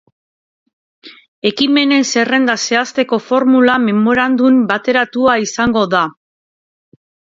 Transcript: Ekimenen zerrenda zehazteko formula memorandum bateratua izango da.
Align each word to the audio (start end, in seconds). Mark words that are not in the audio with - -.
Ekimenen 1.49 2.07
zerrenda 2.13 2.55
zehazteko 2.67 3.21
formula 3.27 3.75
memorandum 3.85 4.59
bateratua 4.73 5.37
izango 5.45 5.85
da. 5.93 6.03